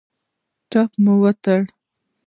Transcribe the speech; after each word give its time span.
پټۍ 0.69 0.87
مو 1.03 1.13
تړلی؟ 1.43 1.65